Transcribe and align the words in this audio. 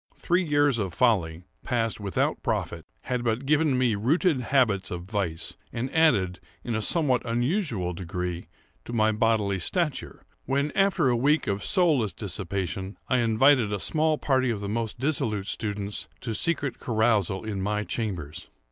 Three 0.17 0.43
years 0.43 0.79
of 0.79 0.95
folly, 0.95 1.43
passed 1.63 1.99
without 1.99 2.41
profit, 2.41 2.87
had 3.01 3.23
but 3.23 3.45
given 3.45 3.77
me 3.77 3.93
rooted 3.93 4.41
habits 4.41 4.89
of 4.89 5.03
vice, 5.03 5.55
and 5.71 5.93
added, 5.93 6.39
in 6.63 6.73
a 6.73 6.81
somewhat 6.81 7.21
unusual 7.23 7.93
degree, 7.93 8.47
to 8.85 8.93
my 8.93 9.11
bodily 9.11 9.59
stature, 9.59 10.23
when, 10.45 10.71
after 10.71 11.09
a 11.09 11.15
week 11.15 11.45
of 11.45 11.63
soulless 11.63 12.13
dissipation, 12.13 12.97
I 13.09 13.19
invited 13.19 13.71
a 13.71 13.79
small 13.79 14.17
party 14.17 14.49
of 14.49 14.59
the 14.59 14.67
most 14.67 14.97
dissolute 14.97 15.45
students 15.45 16.07
to 16.21 16.31
a 16.31 16.33
secret 16.33 16.79
carousal 16.79 17.43
in 17.45 17.61
my 17.61 17.83
chambers. 17.83 18.49